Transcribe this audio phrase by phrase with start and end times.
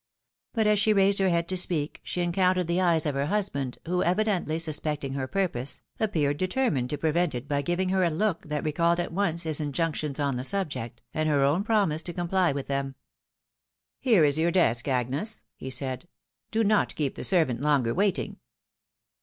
[0.55, 3.77] But as she raised her head to speak, she encountered the eyes of her husband,
[3.85, 8.41] who, evidently suspecting her purpose, appeared determined to prevent it by giving her a look
[8.49, 12.13] that recalled at once his injunc tions on the subject, and her own promise to
[12.13, 12.95] comply with them."
[14.01, 16.07] Here is your desk, Agnes," he said;"
[16.49, 18.37] do not keep the servant longer waiting."